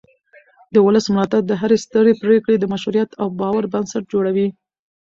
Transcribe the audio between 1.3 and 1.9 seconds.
د هرې